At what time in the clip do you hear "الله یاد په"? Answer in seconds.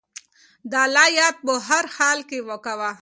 0.85-1.53